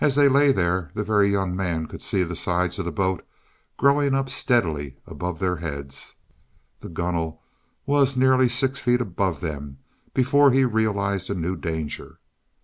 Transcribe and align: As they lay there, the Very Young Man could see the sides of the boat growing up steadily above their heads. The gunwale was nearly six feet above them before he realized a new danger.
As 0.00 0.16
they 0.16 0.28
lay 0.28 0.50
there, 0.50 0.90
the 0.94 1.04
Very 1.04 1.28
Young 1.28 1.54
Man 1.54 1.86
could 1.86 2.02
see 2.02 2.24
the 2.24 2.34
sides 2.34 2.76
of 2.80 2.84
the 2.84 2.90
boat 2.90 3.24
growing 3.76 4.12
up 4.12 4.28
steadily 4.28 4.96
above 5.06 5.38
their 5.38 5.58
heads. 5.58 6.16
The 6.80 6.88
gunwale 6.88 7.40
was 7.86 8.16
nearly 8.16 8.48
six 8.48 8.80
feet 8.80 9.00
above 9.00 9.40
them 9.40 9.78
before 10.12 10.50
he 10.50 10.64
realized 10.64 11.30
a 11.30 11.36
new 11.36 11.54
danger. 11.54 12.18